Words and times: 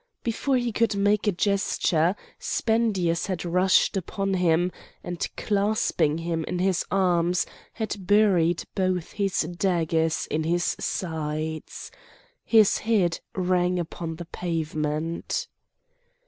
Before 0.23 0.57
he 0.57 0.71
could 0.71 0.95
make 0.95 1.27
a 1.27 1.31
gesture 1.31 2.15
Spendius 2.39 3.27
had 3.27 3.45
rushed 3.45 3.95
upon 3.95 4.33
him, 4.33 4.71
and 5.03 5.29
clasping 5.37 6.17
him 6.17 6.43
in 6.45 6.57
his 6.57 6.83
arms 6.89 7.45
had 7.73 8.07
buried 8.07 8.63
both 8.73 9.11
his 9.11 9.41
daggers 9.43 10.25
in 10.31 10.43
his 10.43 10.75
sides. 10.79 11.91
His 12.43 12.79
head 12.79 13.19
rang 13.35 13.77
upon 13.77 14.15
the 14.15 14.25
pavement. 14.25 15.47